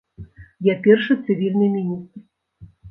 Я 0.71 0.75
першы 0.87 1.19
цывільны 1.25 1.71
міністр. 1.79 2.29